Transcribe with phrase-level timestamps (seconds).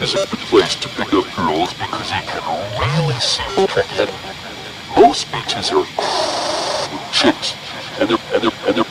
[0.00, 2.42] is a good place to pick up girls because you can
[2.78, 3.42] really see
[3.96, 4.12] them.
[4.96, 5.86] Most beaches are
[7.12, 7.54] chicks,
[7.98, 8.85] and they're, and they're, and they're